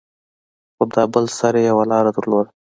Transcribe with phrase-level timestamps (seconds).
[0.75, 2.51] خو دا بل سر يې يوه لاره درلوده.